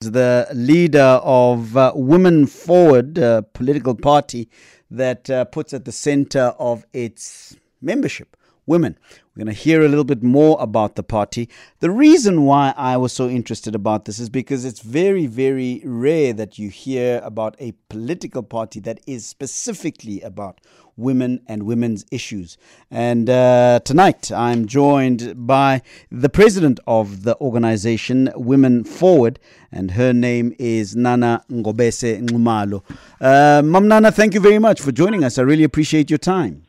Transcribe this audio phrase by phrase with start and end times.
[0.00, 4.48] the leader of uh, Women Forward, a political party
[4.90, 8.35] that uh, puts at the center of its membership
[8.66, 8.98] women.
[9.34, 11.48] We're going to hear a little bit more about the party.
[11.80, 16.32] The reason why I was so interested about this is because it's very, very rare
[16.32, 20.60] that you hear about a political party that is specifically about
[20.96, 22.56] women and women's issues.
[22.90, 29.38] And uh, tonight I'm joined by the president of the organization, Women Forward,
[29.70, 32.82] and her name is Nana Ngobese Nxumalo.
[33.20, 35.36] Uh, Mam Nana, thank you very much for joining us.
[35.38, 36.65] I really appreciate your time.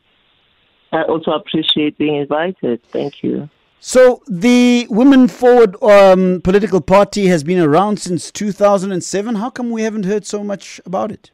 [0.91, 2.81] I also appreciate being invited.
[2.91, 3.49] Thank you.
[3.79, 9.35] So, the Women Forward um, political party has been around since 2007.
[9.35, 11.31] How come we haven't heard so much about it?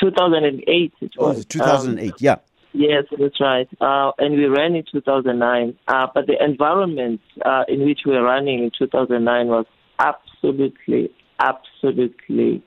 [0.00, 0.92] 2008.
[1.00, 1.44] It oh, was.
[1.44, 2.36] 2008, um, yeah.
[2.72, 3.68] Yes, that's right.
[3.80, 5.78] Uh, and we ran in 2009.
[5.88, 9.66] Uh, but the environment uh, in which we were running in 2009 was
[9.98, 12.62] absolutely, absolutely,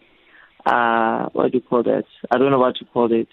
[0.66, 2.06] uh, what do you call that?
[2.32, 3.28] I don't know what to call it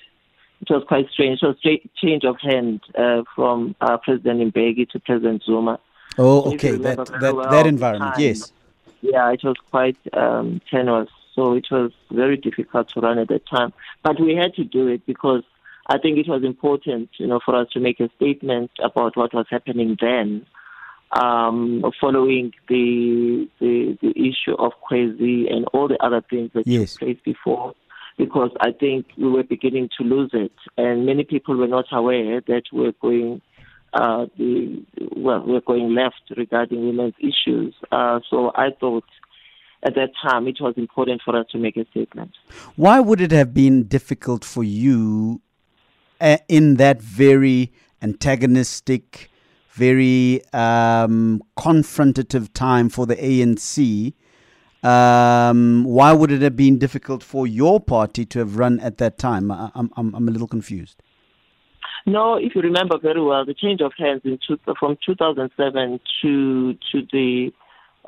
[0.61, 1.41] it was quite strange.
[1.43, 5.79] It was a change of hand uh, from uh, President Mbeki to President Zuma.
[6.19, 8.53] Oh, okay, that that, well, that environment, time, yes.
[9.03, 13.47] Yeah, it was quite um, tenuous, so it was very difficult to run at that
[13.47, 13.73] time.
[14.03, 15.43] But we had to do it because
[15.89, 19.35] I think it was important, you know, for us to make a statement about what
[19.35, 20.47] was happening then,
[21.13, 26.93] um, following the, the the issue of Kwezi and all the other things that yes.
[26.93, 27.75] took place before
[28.17, 32.41] because I think we were beginning to lose it, and many people were not aware
[32.47, 33.43] that we're going.
[33.93, 34.85] Uh, the
[35.17, 37.75] well, we're going left regarding women's issues.
[37.91, 39.05] Uh, so I thought
[39.83, 42.33] at that time it was important for us to make a statement.
[42.75, 45.41] Why would it have been difficult for you
[46.21, 49.31] uh, in that very antagonistic,
[49.71, 54.13] very um, confrontative time for the ANC
[54.87, 59.19] um, why would it have been difficult for your party to have run at that
[59.19, 59.51] time?
[59.51, 61.03] I, am I'm, I'm a little confused.
[62.07, 66.75] No, if you remember very well, the change of hands in two, from 2007 to
[66.93, 67.53] to the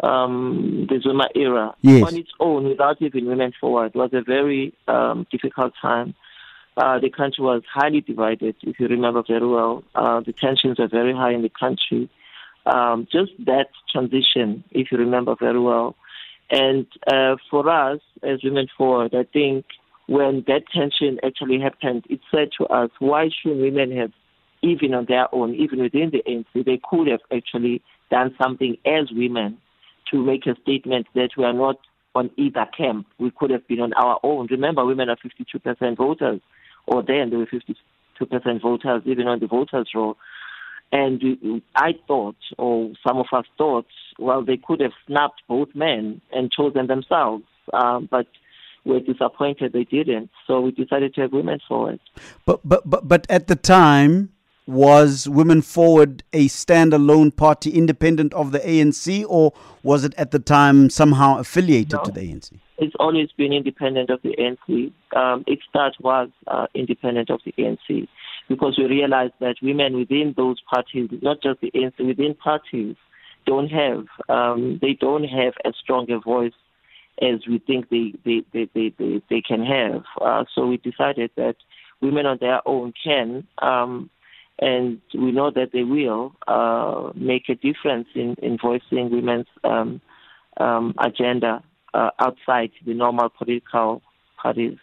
[0.00, 2.06] um, the Zuma era yes.
[2.06, 6.15] on its own, without even women forward, was a very um, difficult time.
[6.77, 9.83] Uh, the country was highly divided, if you remember very well.
[9.97, 12.09] Uh, the tensions were very high in the country.
[12.66, 15.97] Um, just that transition, if you remember very well,
[16.50, 19.66] and uh, for us as Women Forward, I think
[20.06, 24.12] when that tension actually happened, it said to us, why should women have,
[24.62, 29.10] even on their own, even within the ANC, they could have actually done something as
[29.12, 29.59] women
[30.10, 31.76] to make a statement that we are not
[32.14, 33.06] on either camp.
[33.19, 34.48] We could have been on our own.
[34.50, 36.41] Remember, women are 52% voters,
[36.86, 40.16] or then they were 52% voters, even on the voters' roll.
[40.91, 43.87] And I thought, or some of us thought,
[44.19, 47.44] well, they could have snapped both men and chosen themselves,
[47.75, 48.26] um, but
[48.84, 50.31] we're disappointed they didn't.
[50.47, 52.00] So we decided to have Women Forward.
[52.47, 54.31] But but but but at the time,
[54.66, 60.38] was Women Forward a standalone party, independent of the ANC, or was it at the
[60.38, 62.53] time somehow affiliated no, to the ANC?
[62.78, 64.93] It's always been independent of the ANC.
[65.16, 68.09] Um, its start was uh, independent of the ANC
[68.48, 72.97] because we realized that women within those parties, not just the ANC, within parties,
[73.47, 76.53] don't have um, they don't have as strong a voice
[77.20, 80.03] as we think they they they they, they, they can have.
[80.20, 81.56] Uh, so we decided that
[82.00, 83.47] women on their own can.
[83.59, 84.10] Um,
[84.60, 90.00] and we know that they will uh, make a difference in, in voicing women's um,
[90.56, 91.62] um, agenda
[91.94, 94.03] uh, outside the normal political
[94.42, 94.78] parties.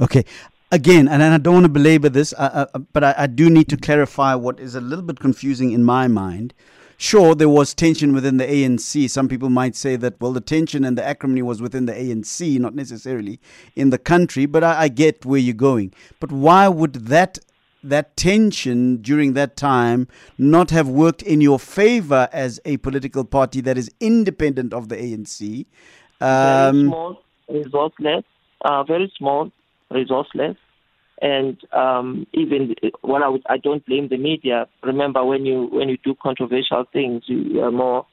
[0.00, 0.24] Okay
[0.70, 3.68] again, and I don't want to belabor this, uh, uh, but I, I, do need
[3.68, 6.54] to clarify what is a little bit confusing in my mind.
[6.98, 9.08] Sure, there was tension within the ANC.
[9.10, 12.58] Some people might say that, well, the tension and the acrimony was within the ANC,
[12.58, 13.38] not necessarily
[13.74, 15.92] in the country, but I, I get where you're going.
[16.20, 17.38] But why would that
[17.82, 23.60] that tension during that time not have worked in your favor as a political party
[23.60, 25.66] that is independent of the ANC?
[26.20, 28.24] Um, very small, resourceless,
[28.64, 29.52] uh, very small,
[29.92, 30.56] resourceless.
[31.22, 34.66] And um, even well, I, would, I don't blame the media.
[34.82, 38.06] Remember, when you when you do controversial things, you are more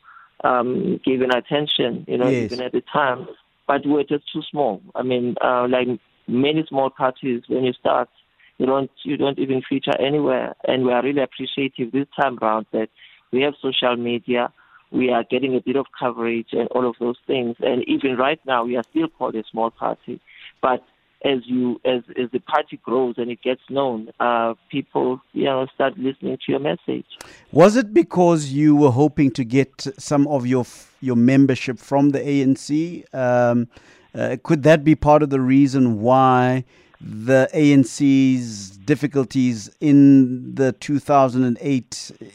[0.44, 2.06] um, given attention.
[2.08, 2.52] You know, yes.
[2.52, 3.28] even at the time.
[3.68, 4.82] But we're just too small.
[4.96, 5.88] I mean, uh, like
[6.28, 8.10] many small parties, when you start,
[8.58, 10.56] you don't you don't even feature anywhere.
[10.66, 12.88] And we are really appreciative this time around that
[13.32, 14.54] we have social media.
[14.92, 17.56] We are getting a bit of coverage and all of those things.
[17.60, 20.22] And even right now, we are still called a small party.
[20.62, 20.84] But
[21.24, 25.68] as you as as the party grows and it gets known, uh, people you know
[25.74, 27.06] start listening to your message.
[27.52, 30.66] Was it because you were hoping to get some of your
[31.04, 33.14] your membership from the ANC.
[33.14, 33.68] Um,
[34.16, 36.64] uh, could that be part of the reason why
[37.02, 42.26] the ANC's difficulties in the 2008 uh,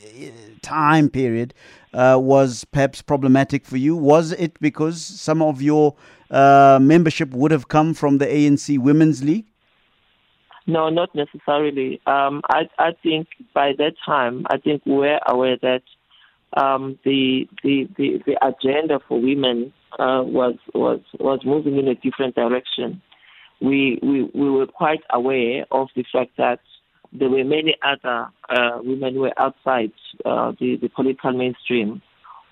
[0.61, 1.55] time period
[1.95, 3.97] uh, was perhaps problematic for you?
[3.97, 5.95] Was it because some of your
[6.31, 9.47] uh, membership would have come from the ANC Women's League?
[10.67, 12.01] No, not necessarily.
[12.07, 15.83] Um, I, I think by that time, I think we're aware that
[16.57, 21.95] um, the, the, the the agenda for women uh, was was was moving in a
[21.95, 23.01] different direction.
[23.61, 26.61] We, we we were quite aware of the fact that
[27.13, 29.93] there were many other uh, women who were outside
[30.25, 32.03] uh, the, the political mainstream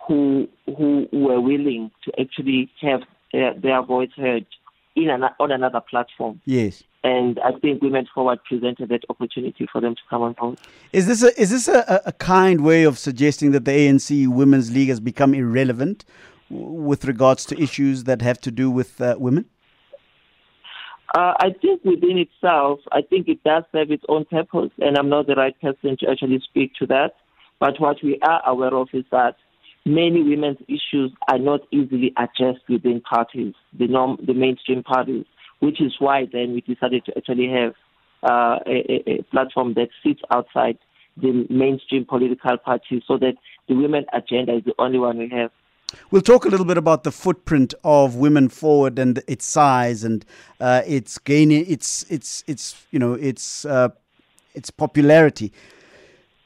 [0.06, 3.02] who who were willing to actually have
[3.36, 4.46] their, their voice heard
[4.94, 6.40] in an, on another platform.
[6.46, 6.82] Yes.
[7.04, 10.58] And I think Women Forward presented that opportunity for them to come on board.
[10.92, 14.72] Is this a, is this a, a kind way of suggesting that the ANC Women's
[14.72, 16.04] League has become irrelevant
[16.48, 19.44] with regards to issues that have to do with uh, women?
[21.14, 25.08] Uh, I think within itself, I think it does serve its own purpose, and I'm
[25.08, 27.12] not the right person to actually speak to that.
[27.60, 29.36] But what we are aware of is that
[29.86, 35.24] many women's issues are not easily addressed within parties, the norm, the mainstream parties,
[35.60, 37.72] which is why then we decided to actually have
[38.28, 40.76] uh, a, a platform that sits outside
[41.16, 43.34] the mainstream political parties so that
[43.68, 45.50] the women agenda is the only one we have.
[46.10, 50.24] We'll talk a little bit about the footprint of Women Forward and its size and
[50.60, 53.90] uh, its gaining, its its its you know its uh,
[54.52, 55.52] its popularity.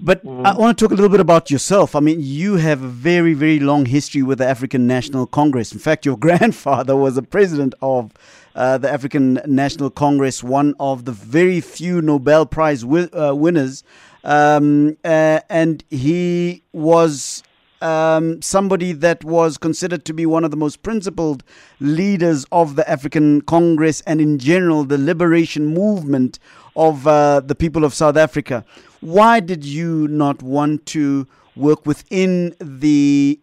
[0.03, 0.47] But mm.
[0.47, 1.95] I want to talk a little bit about yourself.
[1.95, 5.73] I mean, you have a very, very long history with the African National Congress.
[5.73, 8.13] In fact, your grandfather was a president of
[8.55, 13.85] uh, the African National Congress, one of the very few Nobel Prize wi- uh, winners.
[14.25, 17.43] Um, uh, and he was
[17.81, 21.43] um, somebody that was considered to be one of the most principled
[21.81, 26.39] leaders of the African Congress and, in general, the liberation movement
[26.77, 28.65] of uh, the people of South Africa.
[29.01, 33.39] Why did you not want to work within the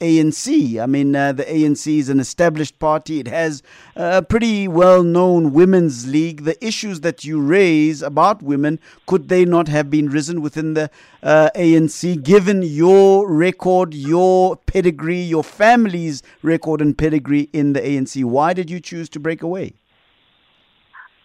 [0.00, 0.78] ANC.
[0.80, 3.20] I mean, uh, the ANC is an established party.
[3.20, 3.62] It has
[3.94, 6.44] a pretty well known women's league.
[6.44, 10.90] The issues that you raise about women, could they not have been risen within the
[11.22, 18.24] uh, ANC, given your record, your pedigree, your family's record and pedigree in the ANC?
[18.24, 19.74] Why did you choose to break away?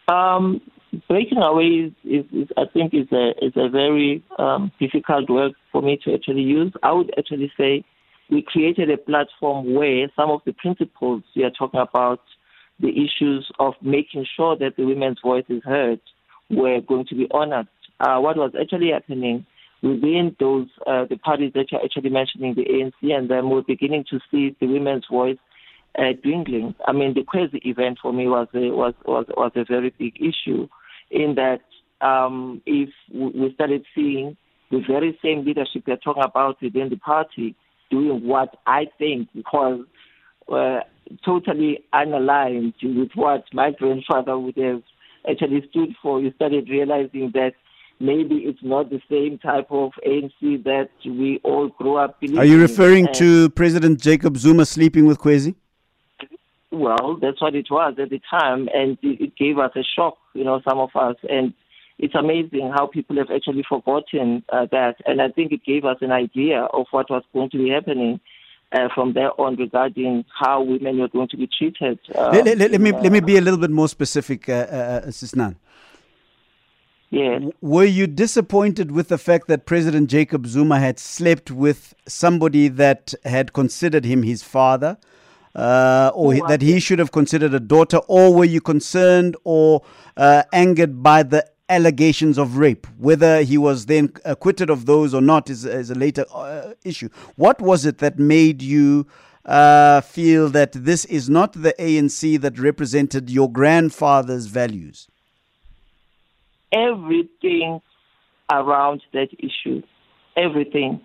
[0.07, 0.61] Um,
[1.07, 5.53] breaking away is, is, is, I think, is a is a very um, difficult word
[5.71, 6.73] for me to actually use.
[6.83, 7.83] I would actually say
[8.29, 12.21] we created a platform where some of the principles we are talking about,
[12.79, 15.99] the issues of making sure that the women's voice is heard,
[16.49, 17.67] were going to be honored.
[17.99, 19.45] Uh, what was actually happening
[19.81, 24.03] within those uh, the parties that you're actually mentioning, the ANC, and then we're beginning
[24.09, 25.37] to see the women's voice
[25.97, 26.75] uh, dwindling.
[26.85, 30.15] I mean, the Kwezi event for me was a, was was was a very big
[30.17, 30.67] issue,
[31.11, 31.61] in that
[32.01, 34.35] um, if we started seeing
[34.71, 37.55] the very same leadership we're talking about within the party
[37.89, 39.85] doing what I think was
[40.51, 40.79] uh,
[41.23, 44.81] totally unaligned with what my grandfather would have
[45.29, 46.21] actually stood for.
[46.21, 47.53] You started realizing that
[47.99, 52.39] maybe it's not the same type of ANC that we all grew up believing.
[52.39, 55.55] Are you referring to President Jacob Zuma sleeping with Kwezi?
[56.71, 60.43] Well, that's what it was at the time, and it gave us a shock, you
[60.43, 61.15] know, some of us.
[61.29, 61.53] And
[61.97, 64.95] it's amazing how people have actually forgotten uh, that.
[65.05, 68.19] And I think it gave us an idea of what was going to be happening.
[68.71, 71.99] Uh, from there on, regarding how women were going to be treated.
[72.15, 75.01] Um, let, let, let, me let me be a little bit more specific, uh, uh,
[75.05, 75.55] Sisnan.
[77.11, 77.43] Yes.
[77.61, 83.13] Were you disappointed with the fact that President Jacob Zuma had slept with somebody that
[83.23, 84.97] had considered him his father?
[85.55, 89.83] Uh, or oh, that he should have considered a daughter, or were you concerned or
[90.17, 92.87] uh, angered by the allegations of rape.
[92.97, 97.09] Whether he was then acquitted of those or not is, is a later uh, issue.
[97.35, 99.07] What was it that made you
[99.45, 105.07] uh, feel that this is not the ANC that represented your grandfather's values?
[106.71, 107.81] Everything
[108.51, 109.81] around that issue,
[110.35, 110.99] everything,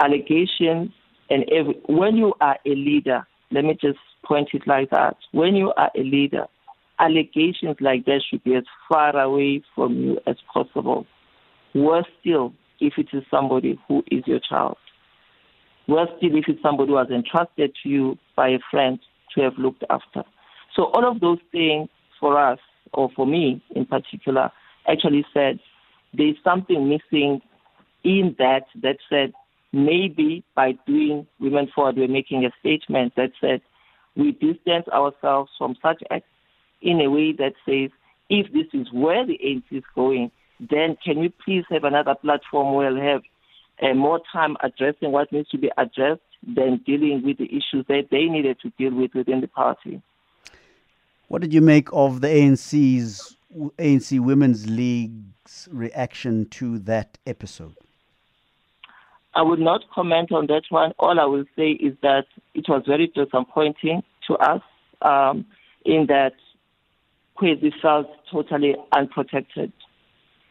[0.00, 0.90] allegations,
[1.30, 5.16] and every, when you are a leader, let me just point it like that.
[5.32, 6.46] When you are a leader,
[7.02, 11.04] allegations like that should be as far away from you as possible.
[11.74, 14.76] Worse still, if it is somebody who is your child.
[15.88, 19.00] Worse still, if it's somebody who was entrusted to you by a friend
[19.34, 20.22] to have looked after.
[20.76, 21.88] So all of those things
[22.20, 22.58] for us,
[22.94, 24.50] or for me in particular,
[24.88, 25.58] actually said
[26.14, 27.40] there's something missing
[28.04, 29.32] in that that said
[29.72, 33.60] maybe by doing Women Forward, we're making a statement that said
[34.14, 36.26] we distance ourselves from such acts
[36.82, 37.90] in a way that says,
[38.28, 42.74] if this is where the ANC is going, then can we please have another platform
[42.74, 43.22] where we'll have
[43.82, 48.08] uh, more time addressing what needs to be addressed than dealing with the issues that
[48.10, 50.02] they needed to deal with within the party.
[51.28, 53.36] What did you make of the ANC's
[53.78, 57.74] ANC Women's League's reaction to that episode?
[59.34, 60.92] I would not comment on that one.
[60.98, 64.60] All I will say is that it was very disappointing to us
[65.00, 65.46] um,
[65.86, 66.34] in that
[67.38, 69.72] Kwezi felt totally unprotected.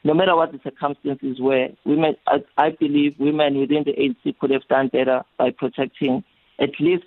[0.04, 4.50] No matter what the circumstances were, women, I, I believe women within the ANC could
[4.50, 6.24] have done better by protecting
[6.60, 7.06] at least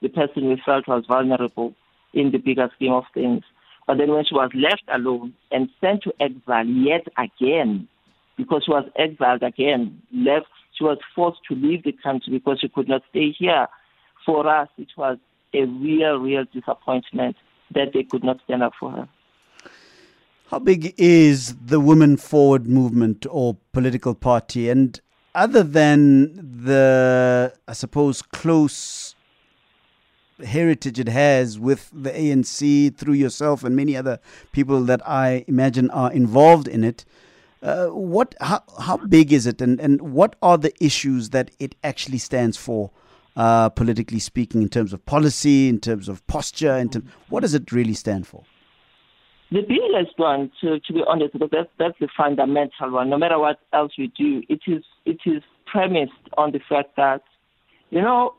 [0.00, 1.74] the person we felt was vulnerable
[2.14, 3.42] in the bigger scheme of things.
[3.86, 7.88] But then when she was left alone and sent to exile yet again,
[8.36, 12.68] because she was exiled again, left, she was forced to leave the country because she
[12.68, 13.66] could not stay here.
[14.24, 15.18] For us, it was
[15.52, 17.36] a real, real disappointment
[17.72, 19.08] that they could not stand up for her.
[20.50, 24.68] How big is the Women Forward movement or political party?
[24.68, 25.00] And
[25.34, 29.14] other than the, I suppose, close
[30.44, 34.18] heritage it has with the ANC through yourself and many other
[34.52, 37.04] people that I imagine are involved in it.
[37.62, 41.74] Uh, what how, how big is it and, and what are the issues that it
[41.84, 42.90] actually stands for
[43.40, 47.54] uh, politically speaking in terms of policy in terms of posture in terms, what does
[47.54, 48.44] it really stand for?
[49.50, 53.08] The biggest one to, to be honest because that's, that's the fundamental one.
[53.08, 57.22] No matter what else we do it is it is premised on the fact that
[57.88, 58.34] you know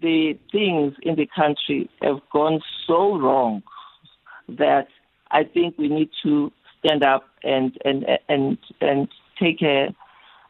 [0.00, 3.60] the things in the country have gone so wrong
[4.48, 4.86] that
[5.32, 9.08] I think we need to stand up and and and and
[9.42, 9.92] take a,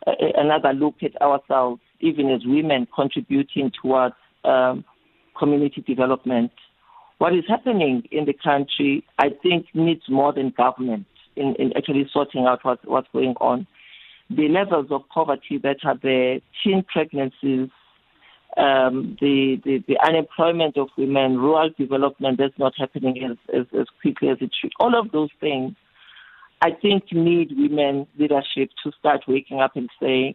[0.06, 4.84] a another look at ourselves, even as women contributing towards um,
[5.38, 6.52] community development.
[7.18, 11.06] What is happening in the country, I think, needs more than government
[11.36, 13.66] in, in actually sorting out what, what's going on.
[14.30, 17.70] The levels of poverty that are there, teen pregnancies,
[18.56, 23.86] um, the, the, the unemployment of women, rural development that's not happening as, as, as
[24.00, 24.72] quickly as it should.
[24.78, 25.74] All of those things,
[26.62, 30.34] I think, need women leadership to start waking up and saying,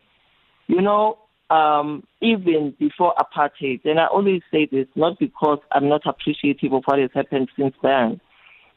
[0.67, 1.17] you know,
[1.49, 6.83] um, even before apartheid, and I always say this not because I'm not appreciative of
[6.85, 8.21] what has happened since then,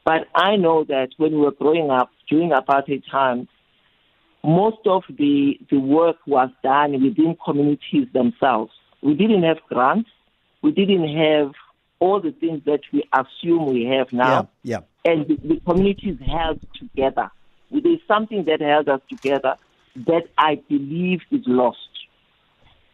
[0.05, 3.49] but I know that when we were growing up during apartheid times,
[4.45, 8.73] most of the, the work was done within communities themselves.
[9.03, 10.11] We didn't have grants.
[10.63, 11.53] We didn't have
[12.01, 14.49] all the things that we assume we have now.
[14.63, 14.79] Yeah.
[15.05, 15.13] yeah.
[15.13, 17.31] And the, the communities held together.
[17.71, 19.57] There's something that held us together
[19.95, 21.79] that I believe is lost.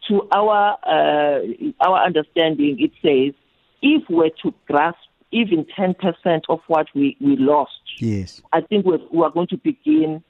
[0.09, 1.39] To our uh,
[1.79, 3.33] our understanding, it says
[3.81, 4.97] if we're to grasp
[5.31, 9.57] even 10% of what we, we lost, yes, I think we're, we are going to
[9.57, 10.23] begin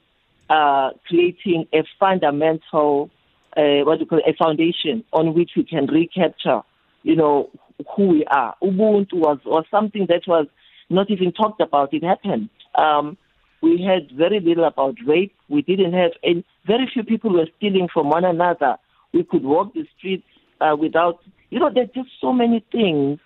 [0.50, 3.10] uh, creating a fundamental
[3.56, 6.60] uh, what do you call it, a foundation on which we can recapture,
[7.02, 7.50] you know,
[7.96, 8.54] who we are.
[8.62, 10.46] Ubuntu was, was something that was
[10.88, 11.92] not even talked about.
[11.92, 12.48] It happened.
[12.76, 13.16] Um,
[13.62, 15.34] we had very little about rape.
[15.48, 18.76] We didn't have any, very few people were stealing from one another.
[19.12, 20.26] We could walk the streets
[20.60, 23.18] uh, without, you know, there's just so many things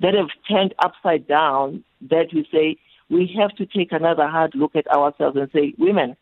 [0.00, 2.76] that have turned upside down that we say
[3.08, 6.16] we have to take another hard look at ourselves and say, women,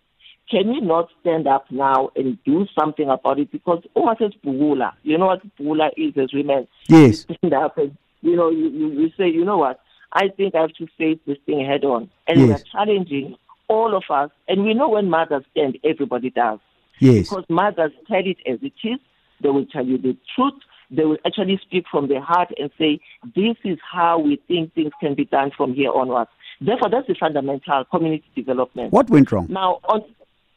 [0.51, 3.53] can we not stand up now and do something about it?
[3.53, 4.93] Because oh, what is Bugula?
[5.03, 6.67] You know what Bugula is as women?
[6.89, 7.27] Yes.
[7.29, 9.81] You stand up and, you know, you, you, you say, you know what?
[10.13, 12.11] I think I have to face this thing head on.
[12.27, 12.47] And yes.
[12.47, 13.37] we are challenging
[13.69, 14.31] all of us.
[14.49, 16.61] And we know when mothers stand, everybody does.
[16.99, 17.29] Yes.
[17.29, 18.99] Because mothers tell it as it is.
[19.43, 20.55] They will tell you the truth.
[20.91, 23.01] They will actually speak from their heart and say,
[23.35, 26.31] this is how we think things can be done from here onwards.
[26.61, 28.93] Therefore, that's the fundamental community development.
[28.93, 29.47] What went wrong?
[29.51, 30.03] Now, on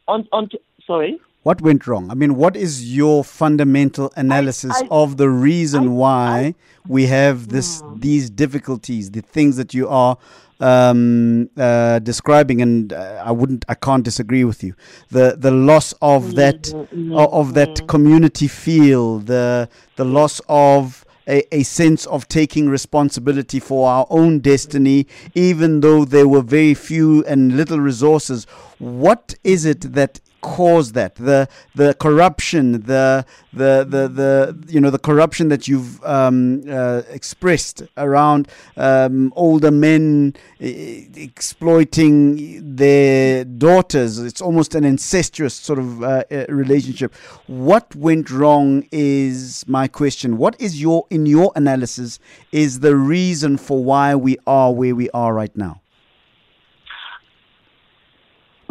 [0.07, 0.49] on on
[0.87, 5.29] sorry what went wrong i mean what is your fundamental analysis I, I, of the
[5.29, 6.55] reason I, why
[6.87, 10.17] we have this these difficulties the things that you are
[10.61, 14.75] um, uh, describing and uh, I wouldn't I can't disagree with you
[15.09, 17.13] the the loss of mm-hmm, that mm-hmm.
[17.15, 17.87] of that mm-hmm.
[17.87, 24.39] community feel the the loss of a, a, sense of taking responsibility for our own
[24.39, 28.45] destiny, even though there were very few and little resources.
[28.79, 31.15] What is it that caused that?
[31.15, 37.01] The the corruption, the the the, the you know the corruption that you've um, uh,
[37.09, 44.19] expressed around um, older men exploiting their daughters.
[44.19, 47.13] It's almost an incestuous sort of uh, relationship.
[47.47, 50.37] What went wrong is my question.
[50.37, 52.19] What is your in your analysis
[52.51, 55.80] is the reason for why we are where we are right now?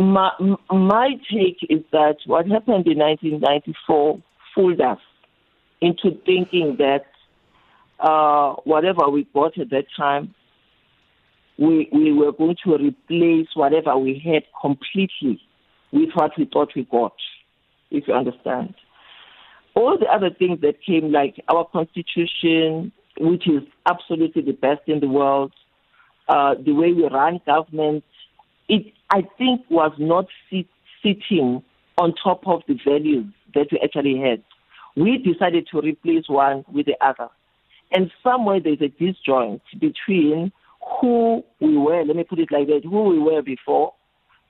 [0.00, 4.22] My, take is that what happened in 1994
[4.54, 4.98] fooled us
[5.82, 7.04] into thinking that
[7.98, 10.34] uh, whatever we bought at that time,
[11.58, 15.38] we, we were going to replace whatever we had completely
[15.92, 17.12] with what we thought we got,
[17.90, 18.74] if you understand.
[19.74, 25.00] All the other things that came, like our constitution, which is absolutely the best in
[25.00, 25.52] the world,
[26.26, 28.04] uh, the way we run government,
[28.70, 30.66] it, I think, was not sit,
[31.02, 31.62] sitting
[31.98, 34.42] on top of the values that we actually had.
[34.96, 37.28] We decided to replace one with the other.
[37.92, 40.52] And somewhere there's a disjoint between
[41.00, 43.92] who we were, let me put it like that, who we were before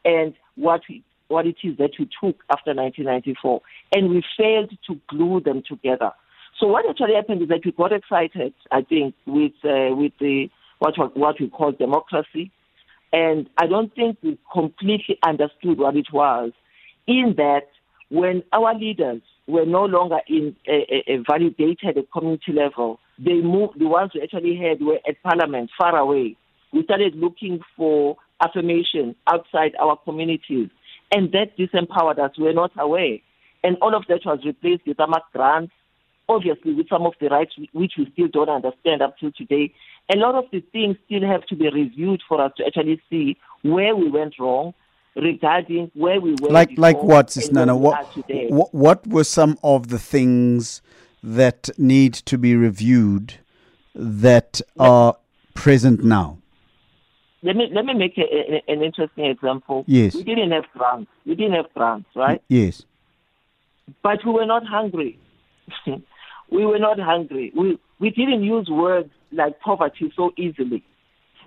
[0.04, 3.62] and what we, what it is that we took after 1994.
[3.92, 6.12] And we failed to glue them together.
[6.58, 10.50] So what actually happened is that we got excited, I think, with, uh, with the,
[10.78, 12.52] what, what we call democracy
[13.12, 16.52] and I don't think we completely understood what it was,
[17.06, 17.68] in that
[18.08, 23.88] when our leaders were no longer in a, validated at community level, they moved, the
[23.88, 26.36] ones we actually had were at parliament, far away.
[26.72, 30.70] We started looking for affirmation outside our communities,
[31.12, 32.38] and that disempowered us.
[32.38, 33.18] We were not aware.
[33.62, 35.72] And all of that was replaced with AMAC grants,
[36.28, 39.74] obviously with some of the rights which we still don't understand up to today.
[40.12, 43.36] A lot of the things still have to be reviewed for us to actually see
[43.62, 44.74] where we went wrong
[45.14, 46.50] regarding where we were.
[46.50, 47.76] Like like what, Sis Nana?
[47.76, 48.06] What,
[48.50, 50.82] what what were some of the things
[51.22, 53.34] that need to be reviewed
[53.94, 55.16] that are
[55.54, 56.38] present now?
[57.42, 59.84] Let me let me make a, a, an interesting example.
[59.86, 60.14] Yes.
[60.14, 61.10] We didn't have grants.
[61.24, 62.42] We didn't have grants, right?
[62.48, 62.84] Yes.
[64.02, 65.18] But we were not hungry.
[66.50, 67.52] we were not hungry.
[67.56, 70.84] We, we didn't use words like poverty so easily.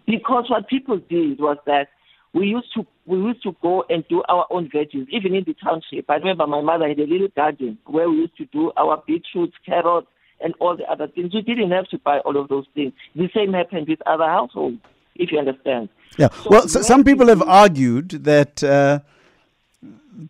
[0.05, 1.87] Because what people did was that
[2.33, 5.55] we used to we used to go and do our own veggies, even in the
[5.63, 6.09] township.
[6.09, 9.53] I remember my mother had a little garden where we used to do our beetroots,
[9.65, 10.07] carrots,
[10.41, 11.33] and all the other things.
[11.33, 12.93] We didn't have to buy all of those things.
[13.15, 14.77] The same happened with other households,
[15.15, 15.89] if you understand.
[16.17, 16.29] Yeah.
[16.29, 18.63] So well, so some people have argued that.
[18.63, 18.99] Uh,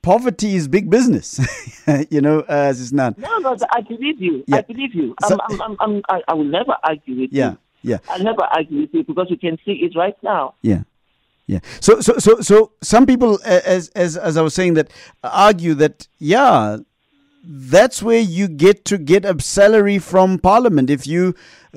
[0.02, 1.40] poverty is big business.
[2.10, 3.18] you know, as it's not.
[3.18, 4.44] No, no, I believe you.
[4.48, 4.58] Yeah.
[4.58, 5.16] I believe you.
[5.28, 7.58] So, I'm, I'm, I'm, i will never argue with yeah, you.
[7.84, 10.56] Yeah, I'll never argue with you because you can see it right now.
[10.62, 10.84] Yeah.
[11.46, 11.60] Yeah.
[11.82, 14.90] So, so, so, so, some people, as as as I was saying, that
[15.24, 16.78] argue that yeah,
[17.44, 20.90] that's where you get to get a salary from Parliament.
[20.90, 21.36] If you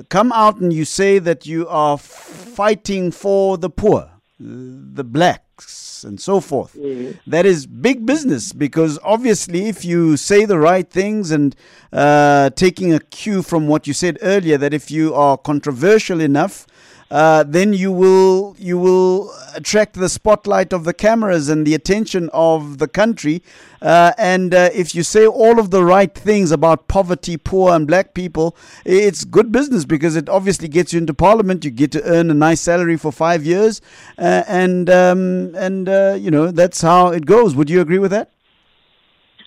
[0.09, 6.21] come out and you say that you are fighting for the poor, the blacks and
[6.21, 6.75] so forth.
[6.75, 7.19] Mm.
[7.27, 11.57] That is big business because obviously, if you say the right things and
[11.93, 16.67] uh, taking a cue from what you said earlier, that if you are controversial enough,
[17.11, 22.29] uh, then you will you will attract the spotlight of the cameras and the attention
[22.33, 23.43] of the country.
[23.81, 27.87] Uh, and uh, if you say all of the right things about poverty, poor, and
[27.87, 31.65] black people, it's good business because it obviously gets you into parliament.
[31.65, 33.81] You get to earn a nice salary for five years,
[34.19, 37.55] uh, and um, and uh, you know that's how it goes.
[37.55, 38.31] Would you agree with that?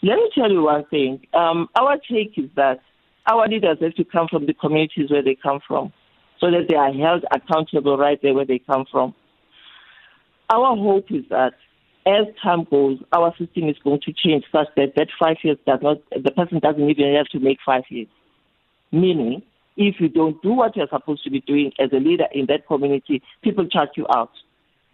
[0.02, 1.28] Let me tell you one thing.
[1.34, 2.80] Um, our take is that
[3.26, 5.92] our leaders have to come from the communities where they come from
[6.40, 9.14] so that they are held accountable right there where they come from.
[10.50, 11.54] Our hope is that
[12.06, 15.80] as time goes, our system is going to change such that that five years does
[15.82, 18.08] not, the person doesn't even have to make five years.
[18.92, 19.44] Meaning,
[19.78, 22.68] if you don't do what you're supposed to be doing as a leader in that
[22.68, 24.32] community, people charge you out.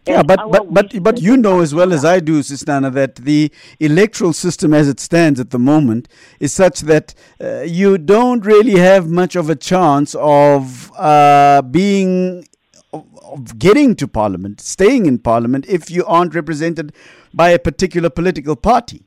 [0.06, 3.16] Yeah, but but but but you know as well as I do, Sis Nana, that
[3.16, 8.46] the electoral system as it stands at the moment is such that uh, you don't
[8.46, 12.46] really have much of a chance of uh, being
[12.92, 16.92] of getting to parliament, staying in parliament, if you aren't represented
[17.34, 19.02] by a particular political party.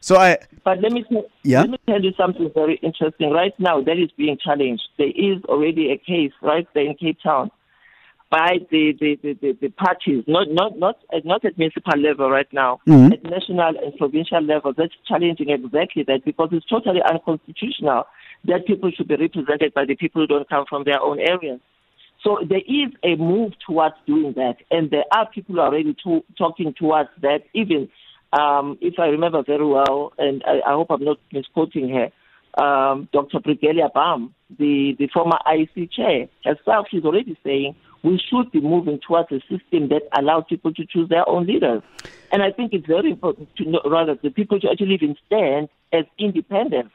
[0.00, 0.38] So I.
[0.64, 1.04] But let me
[1.42, 1.62] yeah?
[1.62, 3.30] let me tell you something very interesting.
[3.30, 4.84] Right now, that is being challenged.
[4.98, 7.50] There is already a case right there in Cape Town
[8.34, 12.80] by the, the, the, the, parties, not, not, not, not at municipal level right now,
[12.84, 13.12] mm-hmm.
[13.12, 14.72] at national and provincial level.
[14.76, 18.08] That's challenging exactly that because it's totally unconstitutional
[18.46, 21.60] that people should be represented by the people who don't come from their own areas.
[22.24, 26.74] So there is a move towards doing that, and there are people already to, talking
[26.76, 27.88] towards that, even
[28.32, 32.10] um, if I remember very well, and I, I hope I'm not misquoting her,
[32.60, 33.38] um, Dr.
[33.38, 39.00] Brigalia Bam, the, the former IEC chair, herself, she's already saying we should be moving
[39.06, 41.82] towards a system that allows people to choose their own leaders.
[42.30, 45.68] And I think it's very important to know, rather, the people to actually even stand
[45.92, 46.92] as independents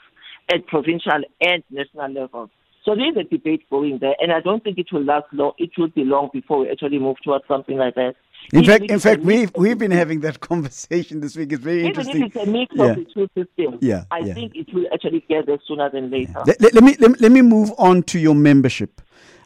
[0.53, 2.51] at provincial and national levels.
[2.85, 5.51] So there's a debate going there, and I don't think it will last long.
[5.57, 8.15] It will be long before we actually move towards something like that.
[8.53, 11.51] In fact, in fact, we've we've been having that conversation this week.
[11.51, 12.15] It's very even interesting.
[12.15, 12.85] Even if it's a mix yeah.
[12.85, 14.33] of the two systems, yeah, I yeah.
[14.33, 16.41] think it will actually get there sooner than later.
[16.45, 19.01] Let, let, let, me, let, let me move on to your membership.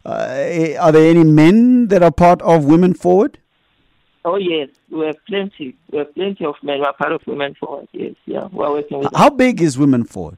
[0.06, 3.38] Uh, are there any men that are part of Women Forward?
[4.26, 5.76] Oh yes, we have plenty.
[5.92, 7.88] We have plenty of men who are part of Women Forward.
[7.92, 9.10] Yes, yeah, we're working with.
[9.16, 9.38] How them.
[9.38, 10.38] big is Women Forward?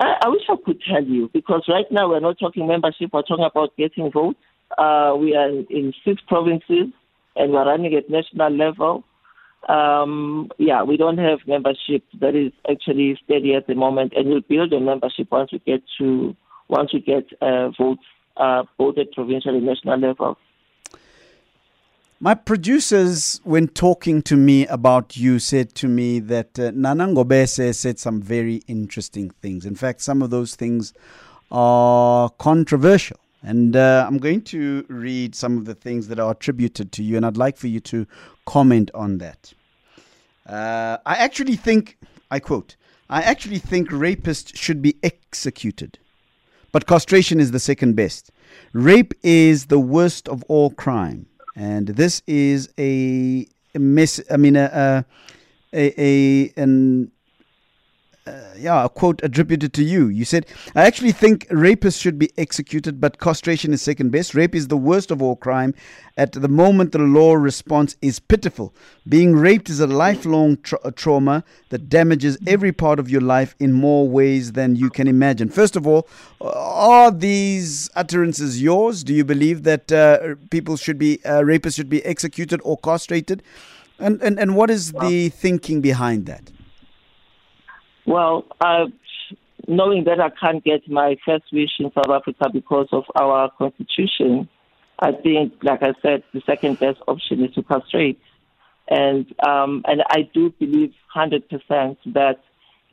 [0.00, 3.10] I, I, wish I could tell you because right now we're not talking membership.
[3.12, 4.38] We're talking about getting votes.
[4.76, 6.86] Uh, we are in, in, six provinces
[7.36, 9.04] and we're running at national level.
[9.68, 14.40] Um, yeah, we don't have membership that is actually steady at the moment, and we'll
[14.40, 16.34] build a membership once we get to
[16.70, 18.02] once you get uh, votes
[18.36, 20.38] uh, both at provincial and national level.
[22.22, 27.74] My producers, when talking to me about you, said to me that uh, Nana Ngobese
[27.74, 29.64] said some very interesting things.
[29.64, 30.92] In fact, some of those things
[31.50, 33.16] are controversial.
[33.42, 37.16] And uh, I'm going to read some of the things that are attributed to you,
[37.16, 38.06] and I'd like for you to
[38.44, 39.54] comment on that.
[40.46, 41.96] Uh, I actually think,
[42.30, 42.76] I quote,
[43.08, 45.98] I actually think rapists should be executed,
[46.72, 48.30] but castration is the second best.
[48.72, 54.22] Rape is the worst of all crime and this is a, a miss.
[54.30, 55.04] I mean, a
[55.72, 57.10] a, a an
[58.26, 60.08] uh, yeah, a quote attributed to you.
[60.08, 64.34] You said, I actually think rapists should be executed, but castration is second best.
[64.34, 65.74] Rape is the worst of all crime.
[66.16, 68.74] At the moment, the law response is pitiful.
[69.08, 73.72] Being raped is a lifelong tra- trauma that damages every part of your life in
[73.72, 75.48] more ways than you can imagine.
[75.48, 76.06] First of all,
[76.42, 79.02] are these utterances yours?
[79.02, 83.42] Do you believe that uh, people should be, uh, rapists should be executed or castrated?
[83.98, 86.50] And, and, and what is the thinking behind that?
[88.10, 88.86] Well, uh,
[89.68, 94.48] knowing that I can't get my first wish in South Africa because of our constitution,
[94.98, 98.20] I think, like I said, the second best option is to castrate.
[98.88, 101.40] And um, and I do believe 100%
[102.06, 102.40] that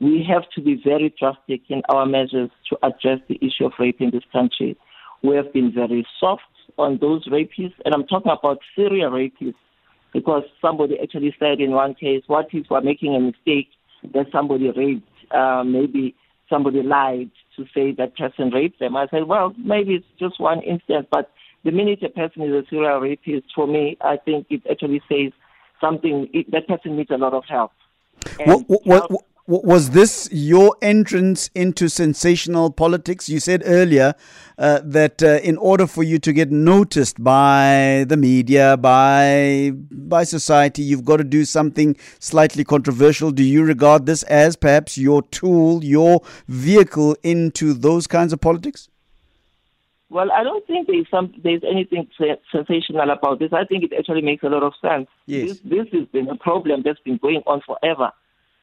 [0.00, 4.00] we have to be very drastic in our measures to address the issue of rape
[4.00, 4.78] in this country.
[5.24, 6.42] We have been very soft
[6.78, 9.56] on those rapists, and I'm talking about serial rapists,
[10.12, 13.70] because somebody actually said in one case, what if we're making a mistake
[14.14, 16.14] that somebody raped, uh, maybe
[16.48, 18.96] somebody lied to say that person raped them.
[18.96, 21.30] I said, well, maybe it's just one instance, but
[21.64, 25.32] the minute a person is a serial rapist, for me, I think it actually says
[25.80, 27.72] something, it, that person needs a lot of help.
[28.44, 33.30] What, what, what, was this your entrance into sensational politics?
[33.30, 34.14] You said earlier
[34.58, 40.24] uh, that uh, in order for you to get noticed by the media, by by
[40.24, 43.30] society, you've got to do something slightly controversial.
[43.30, 48.90] Do you regard this as perhaps your tool, your vehicle into those kinds of politics?
[50.10, 52.06] Well, I don't think there's some there's anything
[52.52, 53.54] sensational about this.
[53.54, 55.08] I think it actually makes a lot of sense.
[55.24, 55.48] Yes.
[55.48, 58.12] This, this has been a problem that's been going on forever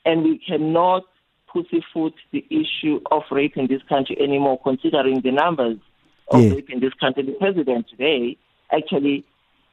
[0.06, 1.04] and we cannot
[1.52, 5.78] pussyfoot the issue of rape in this country anymore, considering the numbers
[6.30, 6.54] of yeah.
[6.54, 7.24] rape in this country.
[7.24, 8.38] The president today
[8.72, 9.24] actually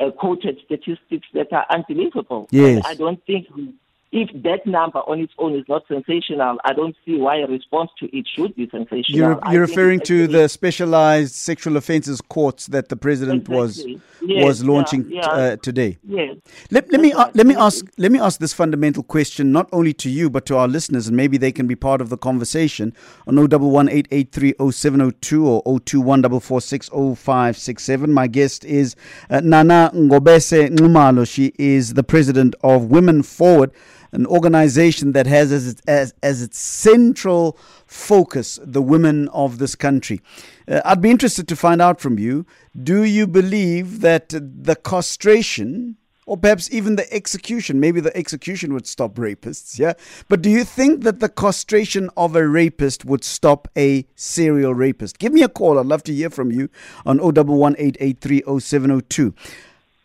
[0.01, 2.49] uh, quoted statistics that are unbelievable.
[2.51, 2.83] Yes.
[2.87, 3.75] I don't think we
[4.13, 7.91] if that number on its own is not sensational, I don't see why a response
[8.01, 9.17] to it should be sensational.
[9.17, 13.57] You're, you're referring to the specialized sexual offences courts that the president exactly.
[13.57, 13.87] was
[14.21, 15.29] yes, was launching yeah, yeah.
[15.31, 15.97] Uh, today.
[16.05, 16.37] Yes.
[16.71, 19.95] Let, let me uh, let me ask let me ask this fundamental question not only
[19.95, 22.93] to you but to our listeners and maybe they can be part of the conversation
[23.27, 28.09] on 0118830702 or 0214460567.
[28.09, 28.95] My guest is
[29.31, 31.27] uh, Nana Ngobese Nxumalo.
[31.27, 33.73] She is the president of Women Forward
[34.13, 39.75] an organization that has as its, as, as its central focus the women of this
[39.75, 40.21] country.
[40.69, 42.47] Uh, I'd be interested to find out from you
[42.81, 45.97] do you believe that the castration
[46.27, 47.81] or perhaps even the execution.
[47.81, 49.95] Maybe the execution would stop rapists, yeah?
[50.29, 55.19] But do you think that the castration of a rapist would stop a serial rapist?
[55.19, 55.79] Give me a call.
[55.79, 56.69] I'd love to hear from you
[57.05, 57.67] on 011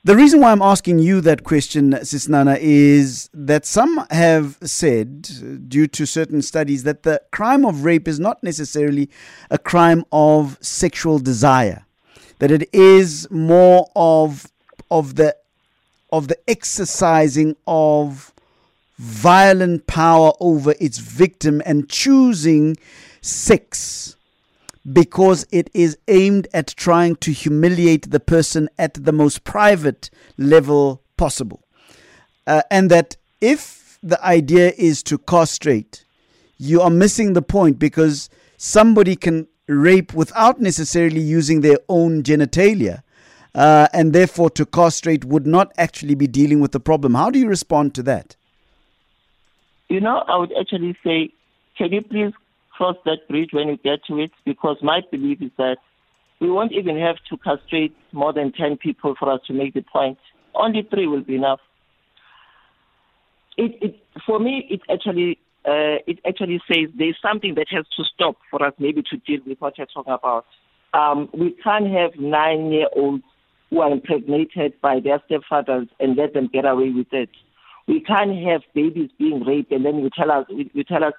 [0.08, 5.86] the reason why I'm asking you that question, Sisnana, is that some have said, due
[5.88, 9.10] to certain studies, that the crime of rape is not necessarily
[9.52, 11.86] a crime of sexual desire,
[12.40, 14.50] that it is more of
[14.90, 15.36] of the
[16.14, 18.32] of the exercising of
[18.98, 22.78] violent power over its victim and choosing
[23.20, 24.17] sex
[24.92, 31.02] because it is aimed at trying to humiliate the person at the most private level
[31.18, 31.64] possible.
[32.46, 36.06] Uh, and that if the idea is to castrate,
[36.58, 43.04] you are missing the point because somebody can rape without necessarily using their own genitalia.
[43.54, 47.16] Uh, and therefore, to castrate would not actually be dealing with the problem.
[47.16, 48.36] How do you respond to that?
[49.90, 51.32] You know, I would actually say,
[51.78, 52.34] can you please
[52.78, 54.32] cross that bridge when you get to it?
[54.46, 55.78] Because my belief is that
[56.40, 59.82] we won't even have to castrate more than 10 people for us to make the
[59.82, 60.20] point.
[60.54, 61.60] Only three will be enough.
[63.58, 68.04] It, it, for me, it actually uh, it actually says there's something that has to
[68.04, 70.46] stop for us maybe to deal with what you're talking about.
[70.94, 73.24] Um, we can't have nine-year-olds
[73.70, 77.30] who are impregnated by their stepfathers and let them get away with it.
[77.86, 81.14] We can't have babies being raped and then you tell us you tell us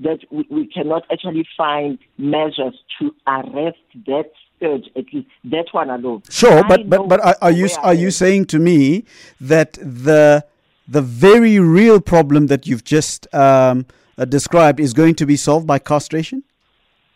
[0.00, 4.30] that we, we cannot actually find measures to arrest that
[4.60, 6.22] surge, at least that one alone.
[6.30, 9.04] Sure, but but but are, are you are you saying to me
[9.40, 10.44] that the
[10.88, 13.86] the very real problem that you've just um,
[14.18, 16.42] uh, described is going to be solved by castration?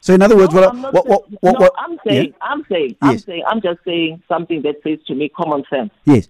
[0.00, 2.32] So, in other words, no, what, what, what, what, no, what, I'm saying, yeah?
[2.40, 3.24] I'm saying, I'm yes.
[3.24, 5.90] saying, I'm just saying something that says to me common sense.
[6.04, 6.28] Yes.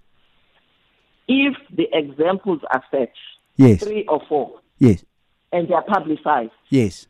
[1.29, 3.13] If the examples are set,
[3.57, 5.05] yes, three or four, yes,
[5.53, 7.07] and they are publicized, yes,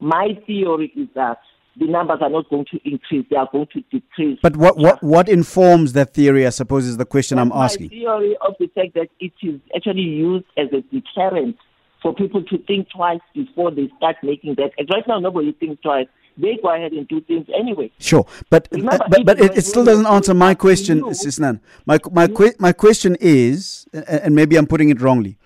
[0.00, 1.38] my theory is that
[1.76, 4.38] the numbers are not going to increase; they are going to decrease.
[4.42, 6.46] But what what what informs that theory?
[6.46, 7.86] I suppose is the question That's I'm asking.
[7.86, 11.56] My theory of the fact that it is actually used as a deterrent
[12.02, 14.72] for people to think twice before they start making that.
[14.78, 16.06] And right now, nobody thinks twice.
[16.36, 17.92] They go ahead and do things anyway.
[17.98, 21.60] Sure, but Remember, uh, but, but it, it still doesn't answer my question, Sisnan.
[21.86, 22.48] My my hmm?
[22.58, 25.36] my question is, and maybe I'm putting it wrongly.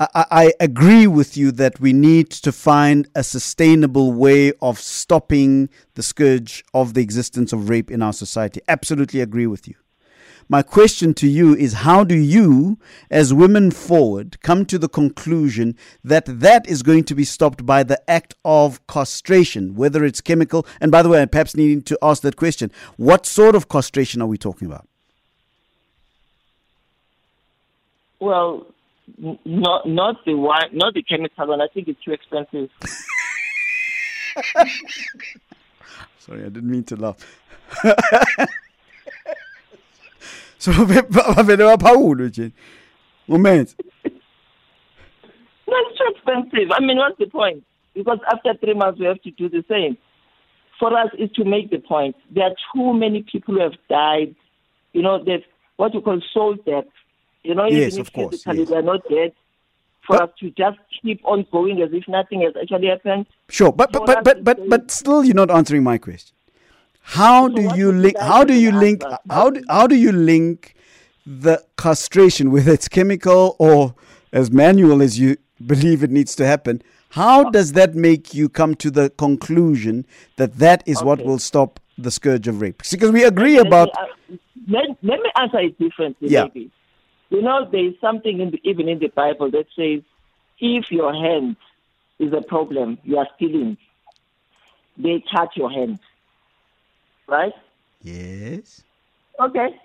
[0.00, 5.68] I, I agree with you that we need to find a sustainable way of stopping
[5.94, 8.62] the scourge of the existence of rape in our society.
[8.66, 9.74] Absolutely agree with you.
[10.48, 12.78] My question to you is how do you,
[13.10, 17.82] as women forward, come to the conclusion that that is going to be stopped by
[17.82, 20.66] the act of castration, whether it's chemical?
[20.80, 24.22] And by the way, I perhaps needing to ask that question what sort of castration
[24.22, 24.88] are we talking about?
[28.18, 28.66] Well,
[29.44, 31.60] not not the one, not the chemical one.
[31.60, 32.70] I think it's too expensive.
[36.18, 37.16] Sorry, I didn't mean to laugh.
[40.58, 42.52] so vavele waphawula nje
[43.28, 46.70] moment That's too expensive.
[46.72, 47.64] I mean, what's the point?
[47.94, 49.96] Because after three months, we have to do the same.
[50.78, 52.16] For us, is to make the point.
[52.34, 54.34] There are too many people who have died.
[54.92, 55.42] You know, that
[55.76, 56.86] what you call soul death
[57.42, 58.68] you know, yes, even of course, physically yes.
[58.68, 59.32] they're not dead,
[60.06, 63.26] for but, us to just keep on going as if nothing has actually happened.
[63.48, 66.34] Sure, but but but but, but, but still, you're not answering my question.
[67.02, 68.18] How so do you link?
[68.18, 69.02] How do you link?
[69.28, 70.74] How do, how do you link
[71.26, 73.94] the castration, whether it's chemical or
[74.32, 76.82] as manual as you believe it needs to happen?
[77.10, 81.06] How does that make you come to the conclusion that that is okay.
[81.06, 82.82] what will stop the scourge of rape?
[82.88, 83.88] Because we agree let about.
[83.88, 83.92] Me,
[84.30, 84.36] uh,
[84.68, 86.44] let, let me answer it differently, yeah.
[86.44, 86.70] maybe.
[87.30, 90.02] You know, there is something in the, even in the Bible that says,
[90.58, 91.56] if your hand
[92.18, 93.78] is a problem, you are stealing.
[94.98, 96.00] They touch your hand.
[97.26, 97.52] Right?
[98.02, 98.82] Yes.
[99.38, 99.80] Okay.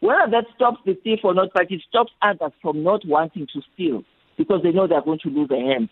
[0.00, 3.60] Whether that stops the thief or not, but it stops others from not wanting to
[3.74, 4.04] steal
[4.36, 5.88] because they know they're going to lose a hand.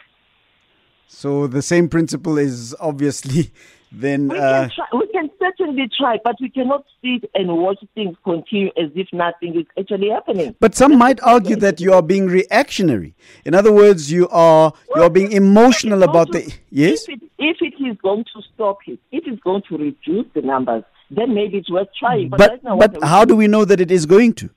[1.08, 3.52] So the same principle is obviously
[3.92, 4.28] then.
[4.28, 8.16] We, uh, can try, we can certainly try, but we cannot sit and watch things
[8.24, 10.54] continue as if nothing is actually happening.
[10.60, 13.14] But some might argue that you are being reactionary.
[13.44, 17.08] In other words, you are well, you are being emotional about to, the yes.
[17.08, 20.42] If it, if it is going to stop it, if it's going to reduce the
[20.42, 22.28] numbers, then maybe it's worth trying.
[22.30, 24.50] But but, but how do we know that it is going to?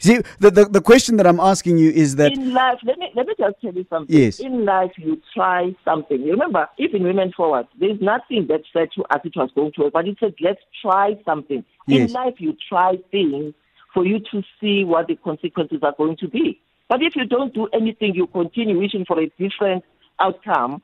[0.00, 3.10] See, the, the, the question that I'm asking you is that in life, let me
[3.16, 4.16] let me just tell you something.
[4.16, 4.38] Yes.
[4.38, 6.20] In life, you try something.
[6.20, 9.82] You remember, even women forward, there's nothing that said to us it was going to
[9.82, 11.64] work, but it said let's try something.
[11.88, 12.10] Yes.
[12.10, 13.54] In life, you try things
[13.92, 16.60] for you to see what the consequences are going to be.
[16.88, 19.84] But if you don't do anything, you continue wishing for a different
[20.20, 20.80] outcome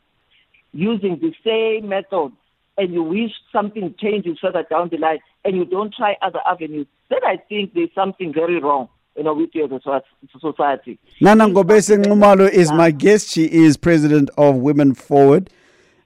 [0.72, 2.33] using the same method,
[2.77, 6.88] and you wish something changes further down the line, and you don't try other avenues,
[7.11, 10.03] then I think there's something very wrong you know, with you as a
[10.40, 10.98] society.
[11.20, 13.29] Nana Ngobese Nxumalo is my guest.
[13.29, 15.50] She is president of Women Forward.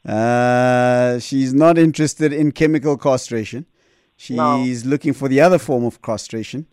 [0.05, 3.67] Uh, she's not interested in chemical castration.
[4.17, 4.65] She's No.
[4.85, 6.67] looking for the other form of castration.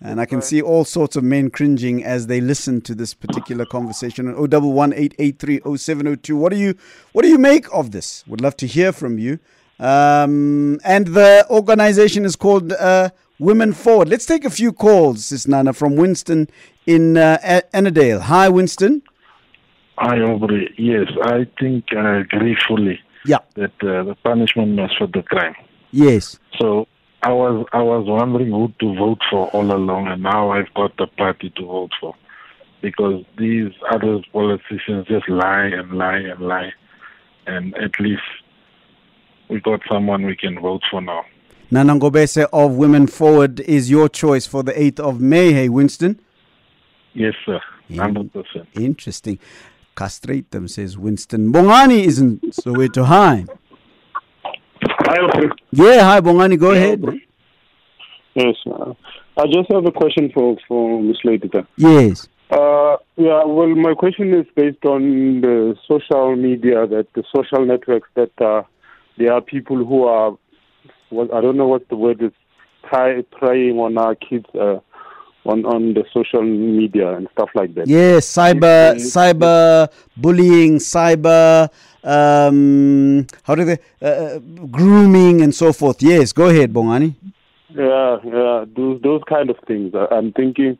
[0.00, 3.64] And I can see all sorts of men cringing as they listen to this particular
[3.64, 6.36] conversation on 011-883-0702.
[6.36, 6.74] What do you
[7.12, 8.22] what do you make of this?
[8.26, 9.38] Would love to hear from you.
[9.78, 14.08] Um, and the organization is called uh, Women Forward.
[14.08, 16.48] Let's take a few calls, Sis Nana, from Winston
[16.86, 18.20] in uh, Annandale.
[18.20, 19.02] Hi, Winston.
[19.98, 20.72] Hi, Aubrey.
[20.78, 23.38] Yes, I think I agree fully Yeah.
[23.54, 25.54] that uh, the punishment was for the crime.
[25.90, 26.38] Yes.
[26.58, 26.86] So
[27.22, 30.96] I was I was wondering who to vote for all along, and now I've got
[30.96, 32.14] the party to vote for
[32.82, 36.72] because these other politicians just lie and lie and lie,
[37.46, 38.22] and at least
[39.48, 41.24] we got someone we can vote for now.
[41.70, 45.52] Nana Ngobese of Women Forward is your choice for the 8th of May.
[45.52, 46.20] Hey, Winston.
[47.12, 47.60] Yes, sir,
[47.96, 48.68] hundred percent.
[48.74, 49.38] Interesting.
[49.94, 51.50] Castrate them, says Winston.
[51.50, 53.46] Bongani isn't Soweto High.
[54.82, 55.52] Hi, Alfred.
[55.72, 56.58] Yeah, hi, Bongani.
[56.58, 57.02] Go ahead.
[57.02, 57.22] man.
[58.34, 58.92] Yes, uh,
[59.38, 61.16] I just have a question for for Ms.
[61.24, 61.66] Ledita.
[61.76, 62.28] Yes.
[62.50, 68.08] Uh, yeah, well, my question is based on the social media, that the social networks
[68.14, 68.62] that uh,
[69.16, 70.36] there are people who are,
[71.10, 72.32] well, I don't know what the word is,
[72.88, 74.80] try, preying on our kids uh,
[75.44, 77.86] on on the social media and stuff like that.
[77.86, 79.14] Yes, cyber, Yes.
[79.14, 81.68] cyber bullying, cyber,
[82.02, 84.38] um, how do they, uh, uh,
[84.70, 86.02] grooming and so forth.
[86.02, 87.14] Yes, go ahead, Bongani.
[87.74, 89.92] Yeah, yeah, those those kind of things.
[90.10, 90.78] I'm thinking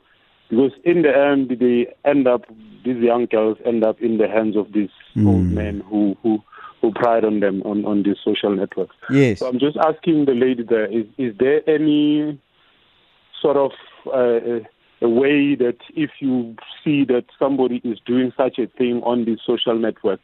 [0.49, 2.45] because in the end, they end up
[2.85, 6.43] these young girls end up in the hands of these old men who who
[6.93, 8.97] pride on them on on these social networks.
[9.11, 9.41] Yes.
[9.41, 12.39] So I'm just asking the lady there: is is there any
[13.41, 13.73] sort of
[14.07, 14.61] uh,
[15.03, 19.37] a- way that if you see that somebody is doing such a thing on the
[19.47, 20.21] social network,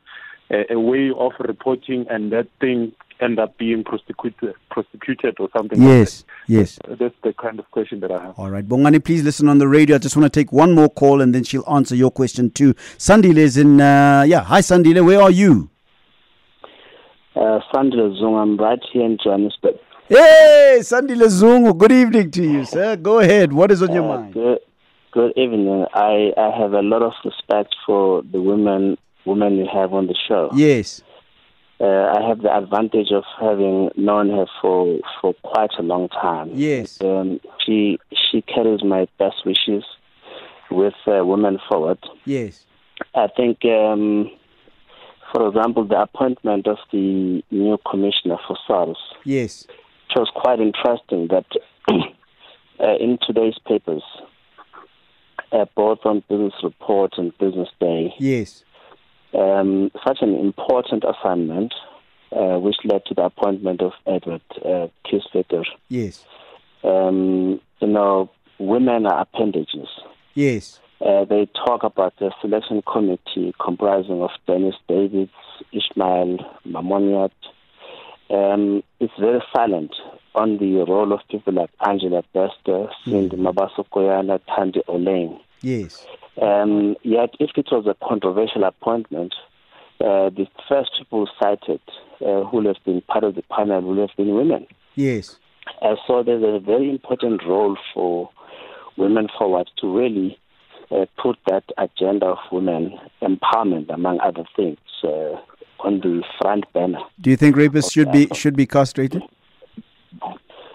[0.51, 5.79] a, a way of reporting and that thing end up being prosecuted, prosecuted or something?
[5.79, 6.79] like Yes, yes.
[6.89, 8.39] That's the kind of question that I have.
[8.39, 9.97] All right, Bongani, please listen on the radio.
[9.97, 12.75] I just want to take one more call and then she'll answer your question too.
[12.99, 14.41] Sandile is in, uh, yeah.
[14.43, 15.05] Hi, Sandile.
[15.05, 15.71] Where are you?
[17.35, 19.77] Uh, Sandile Zungu, I'm right here in Johannesburg.
[20.09, 21.77] Hey, Sandile Zungu.
[21.77, 22.97] Good evening to you, sir.
[22.97, 23.53] Go ahead.
[23.53, 24.35] What is on your Uh, mind?
[24.35, 24.59] Good,
[25.13, 25.87] good evening.
[25.95, 30.17] I, I have a lot of respect for the women women you have on the
[30.29, 30.51] show.
[30.55, 31.01] Yes.
[31.81, 36.51] Uh, I have the advantage of having known her for, for quite a long time.
[36.55, 37.01] Yes.
[37.01, 39.85] Um, she she carries my best wishes
[40.71, 41.99] with uh, Women Forward.
[42.25, 42.67] Yes.
[43.15, 44.31] I think, um,
[45.33, 49.67] for example, the appointment of the new commissioner for SARS Yes.
[50.11, 51.47] it was quite interesting that
[52.81, 54.03] uh, in today's papers,
[55.53, 58.65] uh, both on Business Report and Business Day, Yes.
[59.35, 61.73] um, such an important assignment,
[62.33, 65.65] uh, which led to the appointment of Edward uh, Kieswetter.
[65.89, 66.25] Yes.
[66.85, 69.89] Um, you know, women are appendages.
[70.35, 70.81] Yes.
[71.05, 75.31] Uh, they talk about the selection committee comprising of Dennis Davis,
[75.73, 77.33] Ismail, Momoniat.
[78.31, 79.93] Um, it's very silent
[80.35, 85.41] on the role of people like Angela Bester, Sindi Mabaso Koyana, Thandi Orleyn.
[85.61, 86.07] Yes.
[86.41, 89.35] Um, yet, if it was a controversial appointment,
[90.01, 91.81] uh, the first people cited
[92.25, 94.67] uh, who have been part of the panel would have been women.
[94.95, 95.37] Yes.
[95.81, 98.31] Uh, so there's a very important role for
[98.97, 100.39] women forward to really
[100.93, 105.37] uh, put that agenda of women empowerment, among other things, uh,
[105.81, 107.01] on the front banner.
[107.21, 109.23] Do you think rapists should be should be castrated?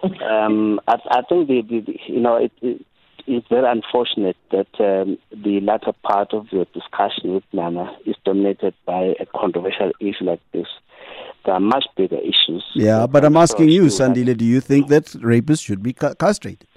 [0.03, 2.85] Um, I, I think the, the, the you know it, it,
[3.25, 8.73] it's very unfortunate that um, the latter part of your discussion with Nana is dominated
[8.85, 10.67] by a controversial issue like this.
[11.45, 12.63] There are much bigger issues.
[12.73, 14.15] Yeah, but I'm asking you, approach to that.
[14.15, 16.67] Sandile, do you think that rapists should be castrated?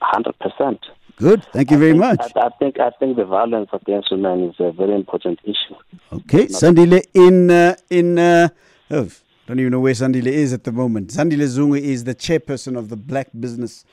[0.00, 0.80] Hundred percent.
[1.16, 1.44] Good.
[1.52, 2.20] Thank you very much.
[2.36, 5.76] I, I think I think the violence against women is a very important issue.
[6.12, 8.48] Okay, Sandile in uh, in uh,
[8.90, 9.08] oh,
[9.46, 11.10] don't even know where Sandile is at the moment.
[11.10, 13.84] Sandile Zungu is the chairperson of the Black Business.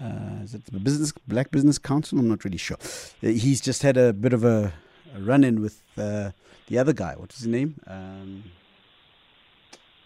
[0.00, 2.18] Uh, is it the Business Black Business Council?
[2.20, 2.78] I'm not really sure.
[2.80, 4.72] Uh, he's just had a bit of a,
[5.14, 6.30] a run-in with uh,
[6.68, 7.14] the other guy.
[7.16, 7.80] What's his name?
[7.88, 8.44] Um,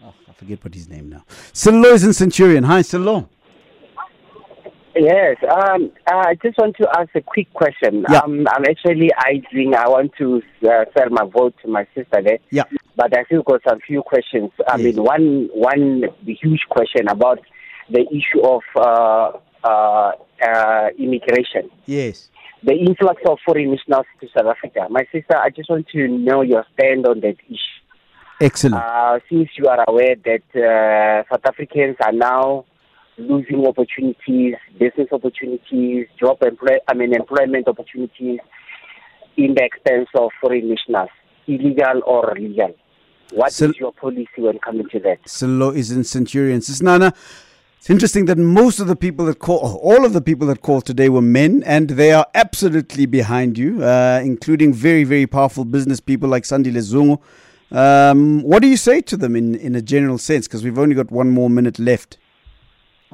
[0.03, 1.23] oh, I forget what his name now.
[1.53, 2.63] Silo is in Centurion.
[2.63, 3.29] Hi, Silo.
[4.97, 8.05] Yes, um, I just want to ask a quick question.
[8.09, 8.19] Yeah.
[8.19, 9.75] Um, I'm actually idling.
[9.75, 12.63] I want to uh, sell my vote to my sister there, Yeah.
[12.95, 14.51] but I still got some few questions.
[14.69, 14.95] I Yes.
[14.95, 17.39] mean, one one the huge question about
[17.89, 19.31] the issue of uh,
[19.67, 20.11] uh,
[20.41, 22.29] uh, immigration, Yes.
[22.63, 24.87] the influx of foreign nationals to South Africa.
[24.89, 27.81] My sister, I just want to know your stand on that issue.
[28.39, 28.75] Excellent.
[28.83, 32.63] Uh, since you are aware that uh, South Africans are now
[33.17, 38.39] losing opportunities, business opportunities, job employ I mean employment opportunities
[39.37, 41.09] in the expense of foreign nationals,
[41.47, 42.75] illegal or legal.
[43.33, 45.17] What is your policy when coming to that?
[45.27, 46.69] Silo is in Centurions.
[46.69, 47.13] It's Nana.
[47.77, 50.85] It's interesting that most of the people that call, all of the people that called
[50.85, 55.99] today were men, and they are absolutely behind you, uh, including very, very powerful business
[55.99, 57.19] people like Sandy Zungu.
[57.71, 60.47] Um, what do you say to them in, in a general sense?
[60.47, 62.17] Because we've only got one more minute left.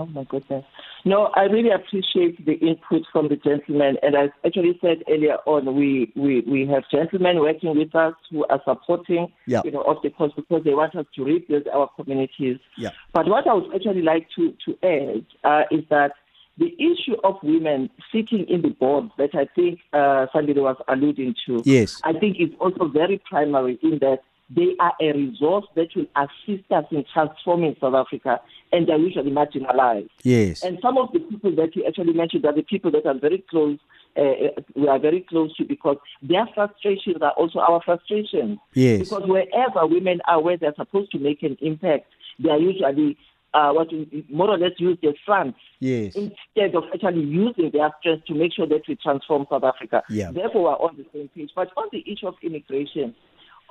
[0.02, 0.66] Oh my goodness.
[1.06, 3.97] No, I really appreciate the input from the gentleman.
[4.02, 8.45] And as actually said earlier on, we, we, we have gentlemen working with us who
[8.47, 9.62] are supporting, Yeah.
[9.64, 12.58] you know, of the cause because they want us to rebuild our communities.
[12.78, 12.89] Yeah.
[13.14, 16.14] But what I would actually like to, to add uh, is that
[16.58, 21.36] the issue of women sitting in the board that I think uh, somebody was alluding
[21.47, 21.99] to, Yes.
[22.04, 24.20] I think is also very primary in that
[24.54, 28.41] they are a resource that will assist us in transforming South Africa,
[28.72, 30.10] and they're usually marginalized.
[30.24, 30.64] Yes.
[30.64, 33.43] And some of the people that you actually mentioned are the people that are very
[33.49, 33.78] close,
[34.18, 38.60] uh, we are very close to because their frustrations are also our frustrations.
[38.74, 39.10] Yes.
[39.10, 42.08] Because wherever women are where they're supposed to make an impact,
[42.39, 43.18] they are usually
[43.54, 43.89] uh, what
[44.30, 46.16] more or less use their front Yes.
[46.16, 50.04] instead of actually using their strength to make sure that we transform South Africa.
[50.10, 50.32] Yeah.
[50.32, 51.52] Therefore, we're on the same page.
[51.56, 53.16] But on the issue of immigration,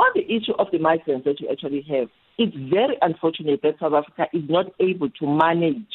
[0.01, 3.93] on the issue of the migrants that you actually have, it's very unfortunate that South
[3.93, 5.93] Africa is not able to manage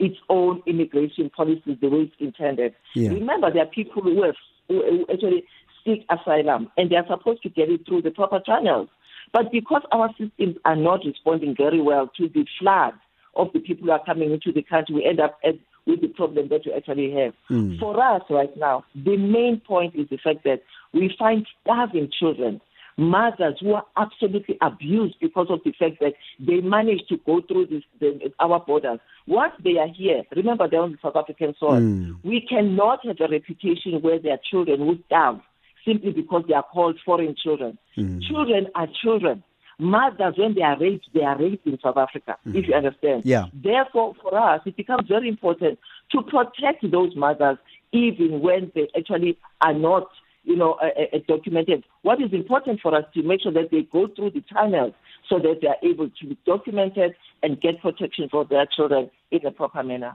[0.00, 2.74] its own immigration policies the way it's intended.
[2.94, 3.10] Yeah.
[3.10, 4.34] Remember, there are people who, have,
[4.68, 5.44] who who actually
[5.84, 8.88] seek asylum, and they are supposed to get it through the proper channels.
[9.32, 12.94] But because our systems are not responding very well to the flood
[13.36, 15.38] of the people who are coming into the country, we end up
[15.86, 17.34] with the problem that we actually have.
[17.48, 17.76] Hmm.
[17.78, 22.60] For us right now, the main point is the fact that we find starving children,
[22.96, 27.66] mothers who are absolutely abused because of the fact that they managed to go through
[27.66, 29.00] this, the, our borders.
[29.26, 31.80] Once they are here, remember they're on the South African soil.
[31.80, 32.12] Hmm.
[32.22, 35.40] We cannot have a reputation where their children who starve
[35.84, 37.78] simply because they are called foreign children.
[37.94, 38.20] Hmm.
[38.20, 39.42] Children are children.
[39.78, 42.56] Mothers, when they are raped, they are raped in South Africa, hmm.
[42.56, 43.22] if you understand.
[43.24, 43.46] Yeah.
[43.52, 45.78] Therefore, for us, it becomes very important
[46.12, 47.58] to protect those mothers
[47.92, 50.08] even when they actually are not,
[50.44, 51.84] you know, uh, uh, documented.
[52.02, 54.92] What is important for us to make sure that they go through the channels
[55.28, 59.44] so that they are able to be documented and get protection for their children in
[59.46, 60.14] a proper manner.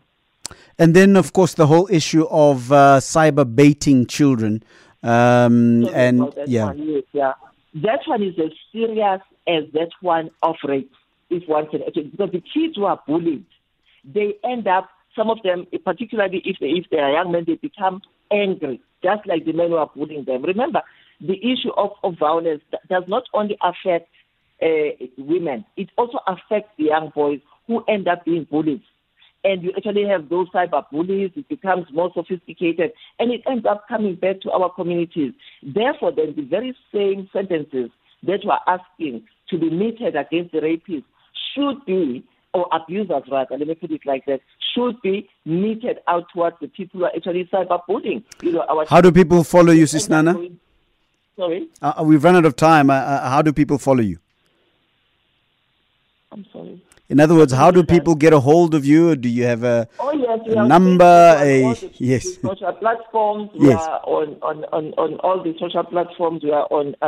[0.77, 4.63] And then, of course, the whole issue of uh, cyber baiting children.
[5.01, 7.33] Um, Sorry and that yeah, one, yes, yeah.
[7.75, 10.91] That one is as serious as that one of rape,
[11.29, 13.45] if one can actually, because the kids who are bullied,
[14.03, 17.55] they end up, some of them, particularly if they, if they are young men, they
[17.55, 18.01] become
[18.31, 20.43] angry, just like the men who are bullying them.
[20.43, 20.81] Remember,
[21.21, 24.09] the issue of, of violence does not only affect
[24.61, 28.81] uh, women, it also affects the young boys who end up being bullied
[29.43, 33.85] and you actually have those cyber bullies, it becomes more sophisticated, and it ends up
[33.87, 35.33] coming back to our communities.
[35.63, 37.89] Therefore, then the very same sentences
[38.23, 41.05] that we're asking to be meted against the rapists
[41.55, 42.23] should be,
[42.53, 44.41] or abusers rather, let me put it like that,
[44.73, 48.23] should be meted out towards the people who are actually cyberbullying.
[48.41, 50.33] You know, our how do people follow you, Sis Nana?
[51.37, 52.89] Sorry, Uh, we've run out of time.
[52.89, 54.17] Uh, uh, how do people follow you?
[56.31, 56.81] I'm sorry.
[57.07, 59.15] In other words, how do people get a hold of you?
[59.15, 61.03] Do you have a Oh yes, A number,
[61.39, 62.35] a- on all the yes.
[62.41, 63.49] social platforms.
[63.55, 63.81] We Yes.
[63.81, 66.43] are on, on, on, on all the social platforms.
[66.43, 67.05] We are on uh,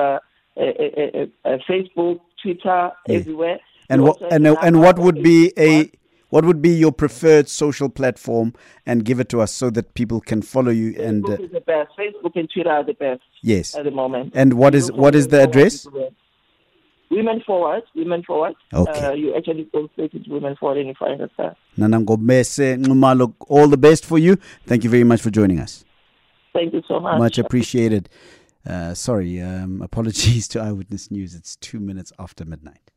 [0.58, 3.60] uh, uh, uh, uh, Facebook, Twitter, everywhere.
[3.90, 5.92] and what and, a and what would be a
[6.32, 8.54] what would be your preferred social platform
[8.86, 11.52] and give it to us so that people can follow you and uh, Facebook is
[11.52, 11.92] the best.
[11.98, 14.32] Facebook and Twitter are the best yes at the moment.
[14.34, 15.88] and what is what is the address.
[17.12, 18.54] Women Forward, Women Forward.
[18.74, 19.06] Okay.
[19.06, 21.58] Uh, you actually go straight into Women Forward and you find us there.
[21.76, 25.84] Nana Ngobese Nxumalo, all the best for you thank you very much for joining us
[26.54, 27.20] Thank you so much.
[27.20, 28.08] much appreciated
[28.66, 32.91] uh, sorry um, apologies to eyewitness news it's 2 minutes after midnight